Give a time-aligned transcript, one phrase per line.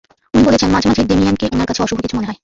[0.33, 2.39] উনি বলেছেন, মাঝেমাঝে ডেমিয়েনকে উনার কাছে অশুভ কিছু মনে হয়।